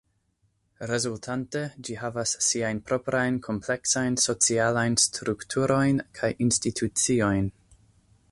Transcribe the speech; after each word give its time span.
Rezultante 0.91 1.59
ĝi 1.87 1.97
havas 2.03 2.31
siajn 2.45 2.79
proprajn 2.91 3.37
kompleksajn 3.49 4.17
socialajn 4.23 4.97
strukturojn 5.05 6.03
kaj 6.21 6.33
instituciojn. 6.47 7.49